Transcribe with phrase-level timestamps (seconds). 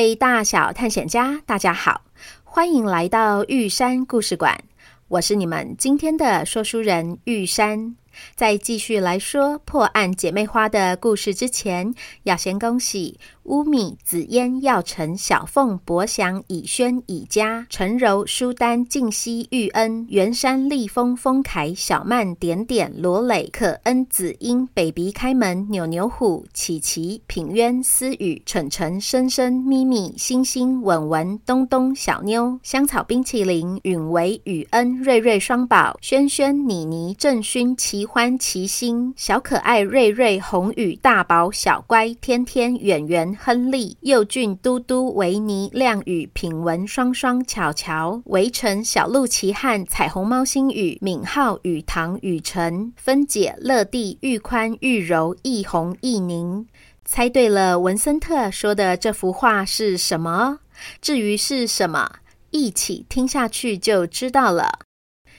[0.00, 2.00] 位大小探险家，大家好，
[2.42, 4.58] 欢迎来到玉山故事馆。
[5.08, 7.96] 我是你们今天的说书人玉山。
[8.34, 13.20] 在继续来说破案姐妹花的故事之前，要先恭喜。
[13.50, 43.39] 乌米、紫嫣、耀晨、小凤、博祥、以轩、以嘉、陈柔、舒丹、静熙、玉恩、袁山、立峰、丰凯、小曼、点点、罗磊、可恩、子英、北鼻开门、扭扭虎、琪琪、品渊、思雨、晨晨、深深、咪咪、星星、文文、东东、小妞、香草冰淇淋、允维、雨恩、瑞瑞双宝、轩轩、妮妮、郑勋、齐欢、齐星、小可爱、瑞瑞、红雨、大宝、小乖、天天、远远。
[43.42, 56.66] 亨利、佑俊、嘟嘟、维尼、亮宇、品文、双双、巧巧、围城、小鹿奇汉、彩虹猫、星宇、敏浩、雨堂、雨晨、分解、乐蒂、玉宽、玉柔、易红、易宁，
[57.06, 60.58] 猜对了，文森特说的这幅画是什么？
[61.00, 62.16] 至于是什么，
[62.50, 64.80] 一起听下去就知道了。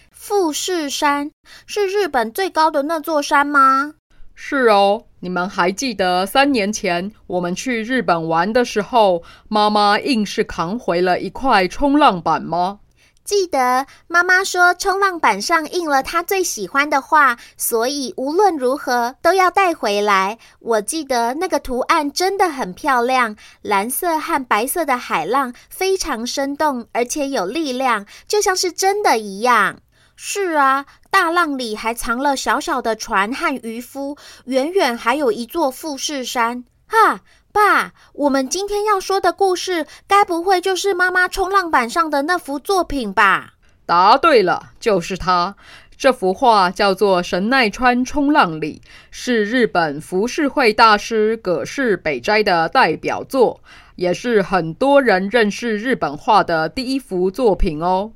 [0.09, 1.29] 富士山
[1.67, 3.93] 是日本最高的那座山吗？
[4.33, 5.05] 是哦。
[5.23, 12.79] 你们还记得三年前我们去日本玩的时候，妈妈硬是扛回了一块冲浪板吗？
[13.23, 20.39] 记得妈妈说冲浪板上印了她最喜欢的画，所以无论如何都要带回来。
[20.59, 29.77] 我记得那个图案真的很漂亮，蓝色和白色的海浪非常生动，而且有力量，就像是真的一样。
[30.23, 34.15] 是啊，大浪里还藏了小小的船和渔夫，
[34.45, 36.63] 远远还有一座富士山。
[36.85, 37.21] 哈，
[37.51, 43.53] 爸，我们今天要说的故事，该不会就是妈妈冲浪板上的那幅作品吧？
[43.87, 45.55] 答对了，就是它。
[45.97, 48.79] 这幅画叫做《神奈川冲浪里》，
[49.09, 53.59] 是日本浮世绘大师葛饰北斋的代表作，
[53.95, 58.11] 也是很多人认识日本画的第一幅作品哦。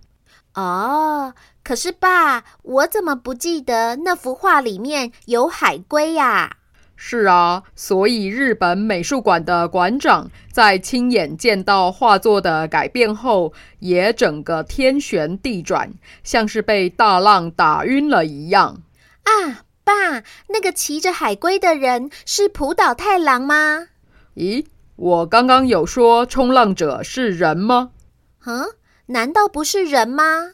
[0.53, 1.33] 哦。
[1.65, 6.57] 可是，爸，我怎么不记得那幅画里面有海龟呀？
[6.95, 15.91] 是啊，所以日本美术馆的馆长在亲眼见到画作的改变后，也整个天旋地转，
[16.23, 18.83] 像是被大浪打晕了一样。
[19.23, 23.87] 啊，爸，那个骑着海龟的人是浦岛太郎吗？
[24.35, 27.89] 咦，我刚刚有说冲浪者是人吗？
[28.45, 28.67] 嗯，
[29.07, 30.51] 难道不是人吗？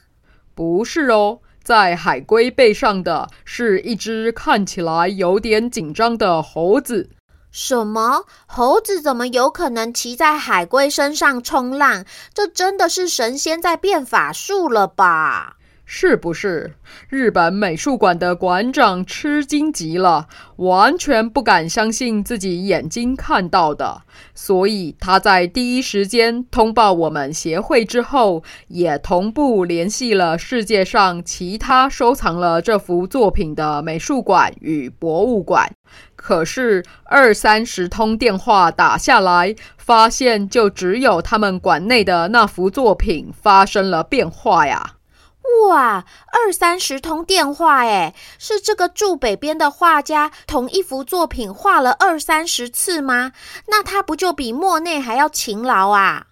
[0.53, 7.09] 不是哦，在海龟背上的是一只看起来有点紧张的猴子。
[7.51, 8.25] 什么？
[8.45, 12.06] 猴子怎么有可能骑在海龟身上冲浪？
[12.34, 15.57] 这真的是神仙在变法术了吧？
[15.94, 16.74] 是不是？
[17.09, 24.03] 日本美术馆的馆长吃惊极了，完全不敢相信自己眼睛看到的，
[24.34, 35.70] 所以他在第一时间通报我们协会之后，也同步联系了世界上其他收藏了这幅作品的美术馆与博物馆。
[36.16, 44.93] 可是二三十通电话打下来，发现就只有他们馆内的那幅作品发生了变化呀。
[45.68, 53.32] 哇，二三十通电话诶，是这个住北边的画家同一幅作品画了二三十次吗？
[53.68, 56.28] 那他不就比莫内还要勤劳啊？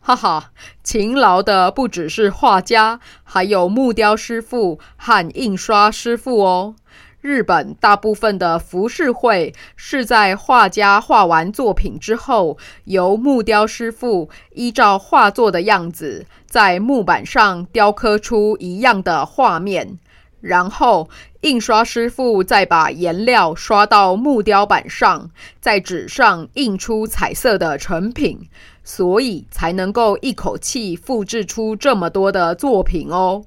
[0.00, 0.50] 哈哈，
[0.82, 6.74] 勤劳的不只是画家，还有木雕师傅和印刷师傅哦。
[7.22, 20.00] 日本大部分的浮世绘是在画家画完作品之后，由木雕师傅依照画作的样子，在木板上雕刻出一样的画面，
[20.40, 21.08] 然后
[21.42, 25.30] 印刷师傅再把颜料刷到木雕板上，
[25.60, 28.48] 在纸上印出彩色的成品，
[28.82, 33.44] 所以才能够一口气复制出这么多的作品哦。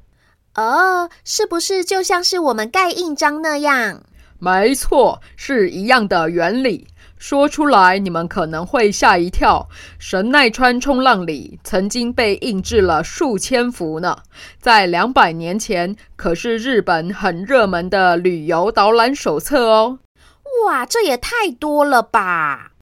[0.56, 4.02] 哦，是不是就像是我们盖印章那样？
[4.40, 6.88] 没错，是一样的原理。
[7.18, 9.68] 说出来你们可能会吓一跳。
[9.98, 14.18] 神奈川冲浪里曾经被印制了数千幅呢，
[14.60, 20.00] 在两百年前可是日本很热门的旅游导览手册哦。
[20.66, 22.74] 哇，这也太多了吧！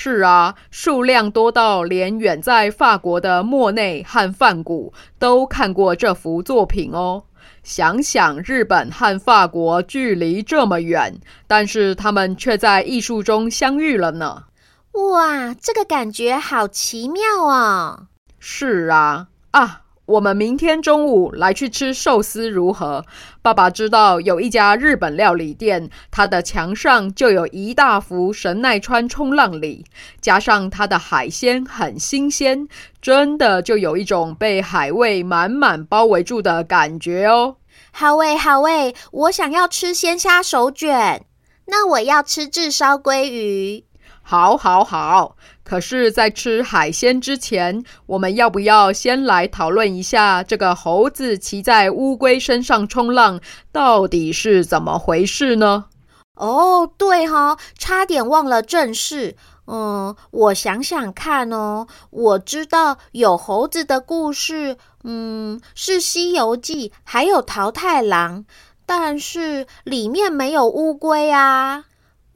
[0.00, 7.24] 是啊，数量多到连远在法国的莫内和梵谷都看过这幅作品哦。
[7.64, 11.18] 想想日本和法国距离这么远，
[11.48, 14.44] 但是他们却在艺术中相遇了呢。
[14.92, 18.04] 哇，这个感觉好奇妙啊！
[18.38, 19.80] 是啊，啊。
[20.08, 23.04] 我们明天中午来去吃寿司如何？
[23.42, 29.84] 爸爸知道有一家日本料理店，它的墙上就有一大幅神奈川冲浪里，
[30.18, 32.66] 加上它的海鲜很新鲜，
[33.02, 37.56] 真的就有一种被海味满满包围住的感觉哦。
[37.92, 41.26] 好味，好味，我想要吃鲜虾手卷，
[41.66, 43.84] 那我要吃炙烧鲑鱼。
[44.30, 45.36] 好，好，好。
[45.64, 53.40] 可是，在吃海鲜之前，我们要不要先来讨论一下这个猴子骑在乌龟身上冲浪
[53.72, 55.86] 到底是怎么回事呢？
[56.34, 59.34] 哦，对哈、差点忘了正事。
[59.66, 68.44] 嗯，我想想看哦，我知道有猴子的故事，嗯，是《西游记》，还有桃太郎，
[68.84, 71.84] 但是里面没有乌龟啊。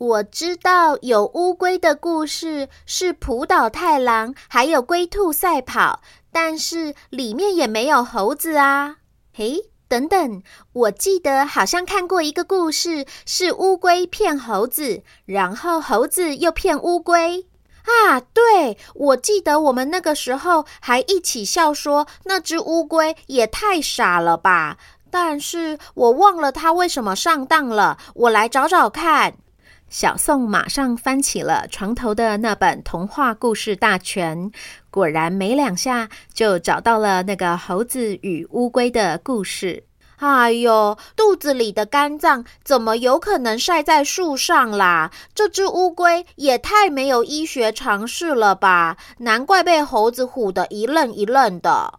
[0.02, 6.02] 我知道有乌龟的故事是浦岛太郎，还有龟兔赛跑，
[6.32, 8.96] 但是里面也没有猴子啊。
[9.32, 17.46] 嘿，等等，我记得好像看过一个故事，是乌龟骗猴子，然后猴子又骗乌龟。
[17.84, 24.78] 啊，对，我记得我们那个时候还一起笑说那只乌龟也太傻了吧，
[25.12, 29.34] 但是我忘了它为什么上当了，我来找找看。
[29.92, 34.50] 小宋马上翻起了床头的那本童话故事大全，
[34.90, 39.84] 果然没两下就找到了那个猴子与乌龟的故事。
[40.16, 45.10] 哎呦，肚子里的肝脏怎么有可能晒在树上啦？
[45.34, 48.96] 这只乌龟也太没有医学常识了吧！
[49.18, 51.98] 难怪被猴子唬得一愣一愣的。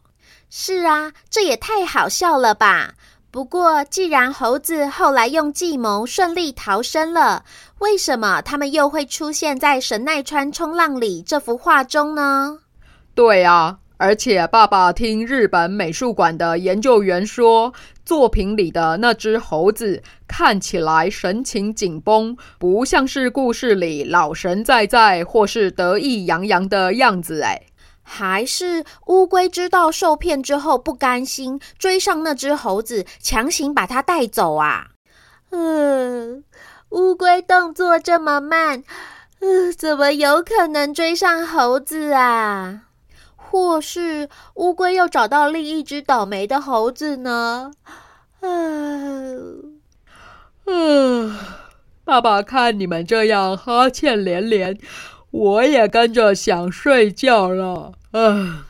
[0.50, 2.96] 是啊，这也太好笑了吧！
[3.34, 7.44] 不过，既然猴子后来用计谋顺利逃生了，
[7.80, 12.60] 为什么他们又会出现在神奈川冲浪里这幅画中呢？
[13.16, 17.74] 对啊，而且爸爸听日本美术馆的研究员说，
[18.06, 27.60] 作品里的那只猴子看起来神情紧绷，不像是故事里老神在在或是得意洋洋的样子哎。
[28.04, 34.90] 还是乌龟知道受骗之后不甘心，追上那只猴子，强行把它带走啊？
[35.52, 36.44] 嗯，
[36.90, 38.84] 乌龟动作这么慢，
[39.40, 42.82] 嗯，怎么有可能追上猴子啊？
[43.36, 47.72] 或是乌龟又找到另一只倒霉的猴子呢？
[48.42, 49.80] 嗯，
[50.66, 51.38] 嗯，
[52.04, 54.78] 爸爸看你们这样哈欠连连。
[55.34, 58.68] 我也跟着想睡觉了，啊！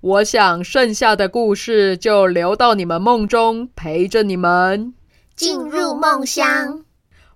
[0.00, 4.92] 我想剩下的故事就留到你们梦中，陪着你们
[5.36, 6.84] 进入梦乡。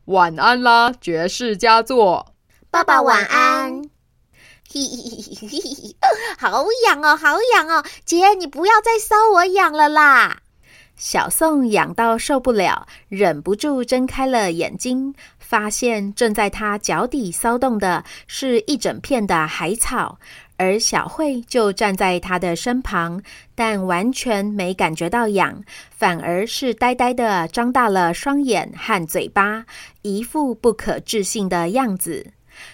[0.06, 2.34] 晚安啦，爵士佳作！
[2.72, 3.82] 爸爸晚安。
[4.68, 5.96] 嘿嘿嘿嘿嘿，
[6.36, 7.84] 好痒哦，好痒哦！
[8.04, 10.38] 姐，你不要再搔我痒了啦。
[10.96, 15.14] 小宋痒到受不了，忍不住睁开了眼睛。
[15.50, 20.16] 发现正在他脚底骚动的是一整片的海草，
[20.56, 23.20] 而小慧就站在他的身旁，
[23.56, 29.66] 但完全没感觉到痒，反而是呆呆的张大了双眼和嘴巴，
[30.02, 32.28] 一副不可置信的样子。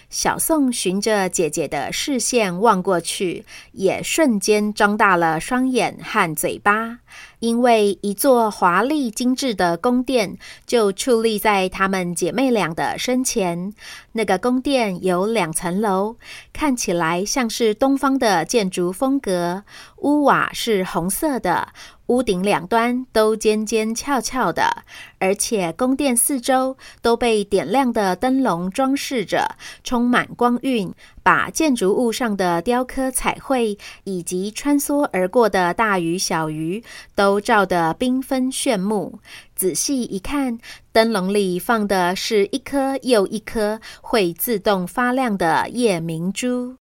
[0.09, 6.99] 小宋循着姐姐的视线望过去，也瞬间张大了双眼和嘴巴，
[7.39, 13.73] 因为一座华丽精致的宫殿就矗立在她们姐妹俩的身前。
[14.13, 16.15] 那个宫殿有两层楼，
[16.51, 19.63] 看起来像是东方的建筑风格，
[19.97, 21.69] 屋瓦是红色的，
[22.07, 24.83] 屋顶两端都尖尖翘翘的，
[25.19, 36.83] 而且宫殿四周都被点亮的灯笼装饰着，充满光晕，把建筑物上的雕刻彩绘以及穿梭而过的大鱼小鱼
[37.13, 39.19] 都照得缤纷炫目。
[39.55, 40.59] 仔细一看，
[40.93, 46.75] 灯笼里放的是一颗又一颗会自动发亮的夜明珠。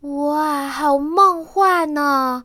[0.00, 2.44] 哇，好梦幻呢！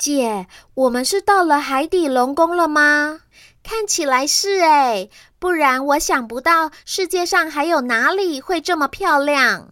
[0.00, 3.20] 姐，我们是到了海底龙宫了吗？
[3.62, 9.68] 看起来是诶，不然我想不到世界上还有哪里会这么漂亮。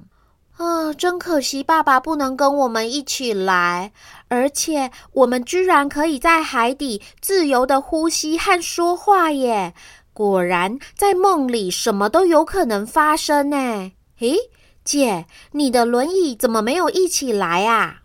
[0.58, 3.92] 啊，真可惜，爸爸不能跟我们一起来。
[4.28, 9.73] 而且我们居然可以在海底自由地呼吸和说话耶！
[10.12, 13.92] 果然，在梦里什么都有可能发生呢。
[14.18, 14.37] 诶，
[14.85, 18.02] 姐，你的轮椅怎么没有一起来啊？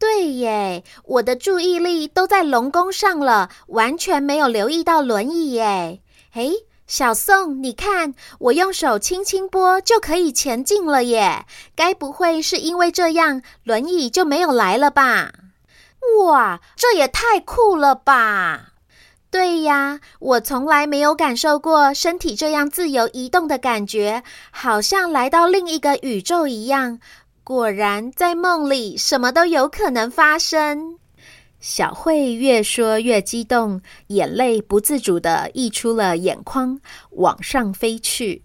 [0.00, 6.00] 对耶，我的注意力都在龙宫上了，完全没有留意到轮椅耶。
[6.32, 11.44] 诶，小宋，你看，我用手轻轻拨就可以前进了耶。
[11.76, 15.32] 该不会是因为这样，轮椅就没有来了吧？
[16.22, 18.68] 哇，这也太酷了吧！
[19.30, 26.98] 对呀，我从来没有感受过身体这样自由移动的感觉，好像来到另一个宇宙一样。
[27.50, 30.96] 果然，在梦里什么都有可能发生。
[31.58, 36.78] 小慧越说越激动，眼泪不自主地溢出了眼眶，
[37.10, 38.44] 往上飞去。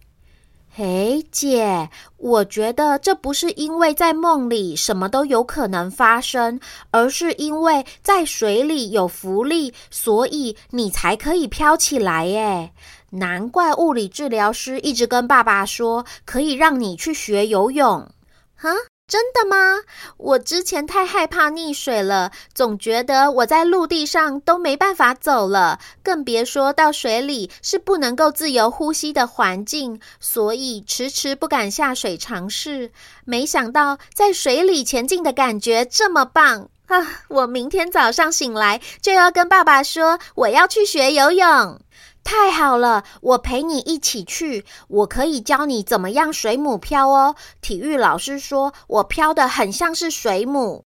[0.73, 6.59] 嘿，姐，我觉得这不是因为在梦里什么都有可能发生，
[6.89, 12.25] 而是因为在水里有浮力，所以你才可以飘起来。
[12.25, 12.71] 耶，
[13.11, 18.09] 难怪物理治疗师一直跟爸爸说，可以让你去学游泳。
[18.55, 18.71] 哈？
[19.07, 19.81] 真的吗？
[20.17, 32.91] 我之前太害怕溺水了，总觉得我在陆地上都没办法走了，更别说到水里是不能够自由呼吸的环境，所以迟迟不敢下水尝试。
[33.25, 37.23] 没想到在水里前进的感觉这么棒啊！
[37.29, 41.79] 我明天早上醒来就要跟爸爸说，我要去学游泳。
[42.25, 44.65] 太好了，我陪你一起去。
[44.87, 47.35] 我可以教你怎么样水母漂哦。
[47.61, 50.83] 体育老师说我漂的很像是水母。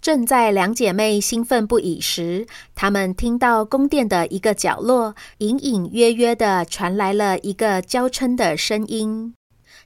[0.00, 9.34] 正在两姐妹兴奋不已时，她们听到宫殿的一个角落，隐隐约约地传来了一个娇嗔的声音：“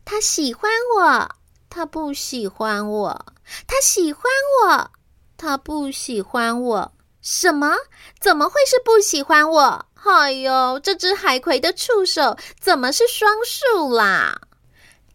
[0.07, 1.29] 他喜欢我，
[1.69, 3.27] 他不喜欢我，
[3.67, 4.23] 他喜欢
[4.63, 4.91] 我，
[5.37, 6.93] 他不喜欢我。
[7.21, 7.75] 什么？
[8.21, 14.41] 怎么会是不喜欢我？”哎呦，这只海葵的触手怎么是双数啦？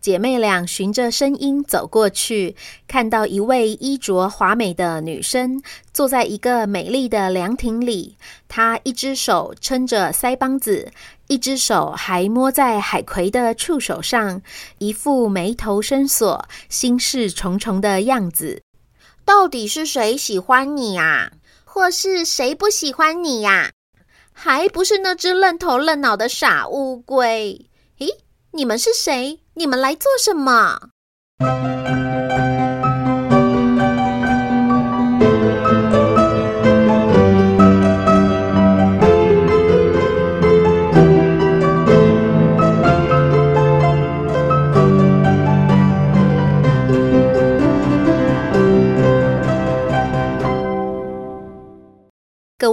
[0.02, 2.56] 姐妹俩循着声音走过去，
[2.88, 5.62] 看到一位衣着华美的女生
[5.94, 8.18] 坐在一个美丽的凉亭里。
[8.48, 10.92] 她一只手撑着腮帮子，
[11.28, 14.42] 一只手还摸在海葵的触手上，
[14.78, 18.62] 一副眉头深锁、心事重重的样子。
[19.26, 21.32] 到底是谁喜欢你啊？
[21.66, 23.72] 或是谁不喜欢你呀？
[24.42, 27.70] 还不是那只愣头愣脑的傻乌龟！
[27.98, 28.08] 咦，
[28.52, 29.42] 你们是谁？
[29.56, 30.80] 你们来做什么？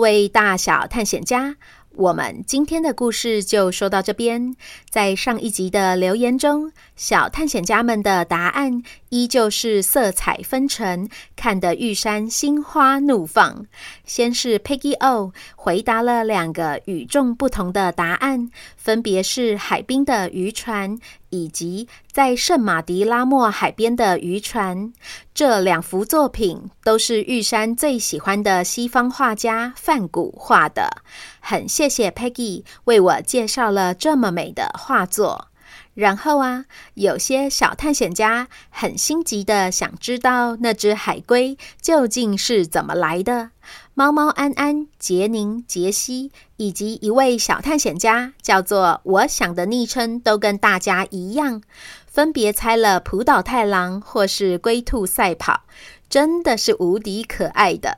[0.07, 1.57] 位大小探险家，
[1.91, 4.55] 我们今天的故事就说到这边。
[4.89, 13.67] 在上一集的留言中，小探险家们的答案依旧是色彩纷呈，看得玉山心花怒放。
[14.05, 18.49] 先是 Peggy O 回答了两个与众不同的答案，
[18.87, 20.97] 分别是海滨的渔船。
[21.31, 24.93] 以及在圣马迪拉莫海边的渔船，
[25.35, 31.03] 这两幅作品都是玉山最喜欢的西方画家梵谷画的。
[31.41, 35.49] 很谢谢 Peggy 为我介绍了这么美的画作。
[35.93, 43.51] 然后啊，有些小探险家很心急的想知道那只海龟究竟是怎么来的。
[43.99, 51.63] 猫猫安安、杰宁、杰西以及一位小探险家叫做我想的昵称都跟大家一样，
[52.07, 55.63] 分别猜了浦岛太郎或是龟兔赛跑，
[56.11, 57.97] 真的是无敌可爱的。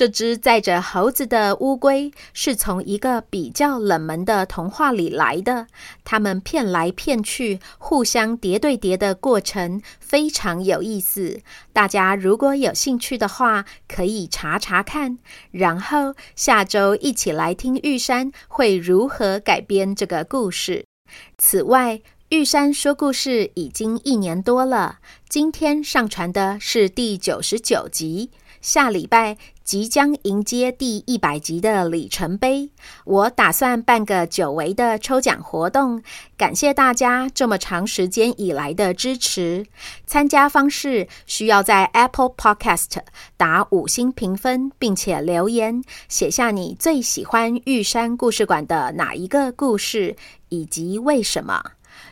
[0.00, 5.66] 这只载着猴子的乌龟是从一个比较冷门的童话里来的。
[6.04, 11.42] 他们骗来骗去，互相叠对叠的过程非常有意思。
[11.74, 15.18] 大家如果有兴趣的话，可以查查看。
[15.50, 20.86] 然后下周一起来听玉山会如何改编这个故事。
[21.36, 28.30] 此外，玉山说故事已经一年多了，今天上传的是第九十九集。
[28.60, 32.70] 下礼拜即将迎接第一百集的里程碑，
[33.04, 36.02] 我打算办个久违的抽奖活动，
[36.36, 39.64] 感谢大家这么长时间以来的支持。
[40.06, 42.98] 参加方式需要在 Apple Podcast
[43.36, 50.16] 打五星评分，并且留言写下你最喜欢玉山故事馆的哪一个故事，
[50.50, 51.62] 以及为什么。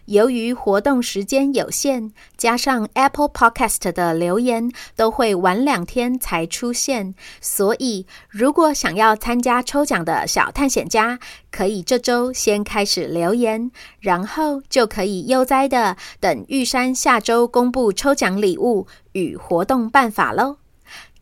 [0.08, 11.18] 由于活动时间有限，加上 Apple Podcast 的留言都会晚两天才出现，所以如果想要参加抽奖的小探险家，
[11.50, 20.56] 可以这周先开始留言，然后就可以悠哉的等玉山下周公布抽奖礼物与活动办法喽。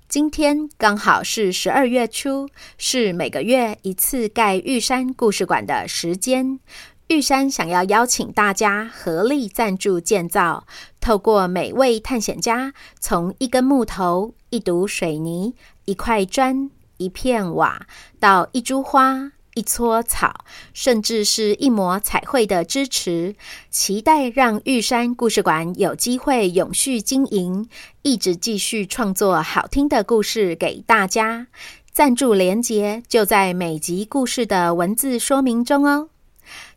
[0.09, 6.61] 今天刚好是十二月初，是每个月一次盖玉山故事馆的时间。
[7.09, 10.67] 玉山想要邀请大家合力赞助建造，
[11.01, 17.87] 透过每位探险家从一根木头、一堵水泥、一块砖、一片瓦，
[18.19, 20.45] 到一株花、一撮草，
[20.75, 23.37] 甚至是一抹彩绘的支持，
[23.71, 27.69] 期待让玉山故事馆有机会永续经营，
[28.03, 31.47] 一直继续创作好听的故事给大家。
[31.93, 36.09] 赞助连结就在每集故事的文字说明中哦。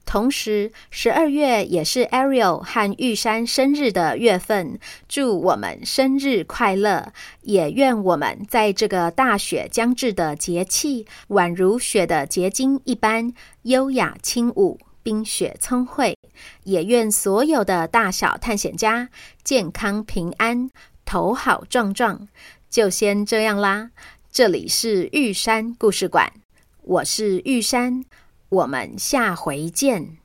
[0.09, 7.13] 同时，十二月也是 Ariel 和玉山生日的月份，祝我们生日快乐！
[7.43, 16.17] 也愿我们在这个大雪将至的节气，宛如雪的结晶一般优雅轻舞，冰雪聪慧。
[16.63, 19.09] 也愿所有的大小探险家
[19.43, 20.71] 健康平安，
[21.05, 22.27] 头好壮壮。
[22.67, 23.91] 就先这样啦，
[24.31, 26.33] 这里是玉山故事馆，
[26.81, 28.03] 我是玉山。
[28.49, 30.18] 我们下回见。